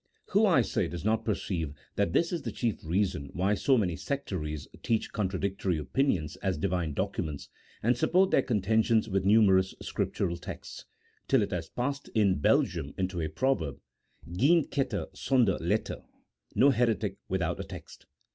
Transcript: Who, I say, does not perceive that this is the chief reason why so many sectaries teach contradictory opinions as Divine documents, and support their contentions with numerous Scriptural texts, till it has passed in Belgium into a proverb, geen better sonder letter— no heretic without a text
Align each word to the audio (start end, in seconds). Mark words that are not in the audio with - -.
Who, 0.29 0.47
I 0.47 0.63
say, 0.63 0.87
does 0.87 1.05
not 1.05 1.23
perceive 1.25 1.75
that 1.95 2.11
this 2.11 2.33
is 2.33 2.41
the 2.41 2.51
chief 2.51 2.83
reason 2.83 3.29
why 3.33 3.53
so 3.53 3.77
many 3.77 3.95
sectaries 3.95 4.67
teach 4.81 5.11
contradictory 5.11 5.77
opinions 5.77 6.37
as 6.37 6.57
Divine 6.57 6.95
documents, 6.95 7.49
and 7.83 7.95
support 7.95 8.31
their 8.31 8.41
contentions 8.41 9.07
with 9.07 9.25
numerous 9.25 9.75
Scriptural 9.79 10.37
texts, 10.37 10.85
till 11.27 11.43
it 11.43 11.51
has 11.51 11.69
passed 11.69 12.09
in 12.15 12.39
Belgium 12.39 12.95
into 12.97 13.21
a 13.21 13.29
proverb, 13.29 13.79
geen 14.31 14.65
better 14.65 15.05
sonder 15.13 15.59
letter— 15.59 16.01
no 16.55 16.71
heretic 16.71 17.17
without 17.29 17.59
a 17.59 17.63
text 17.63 18.07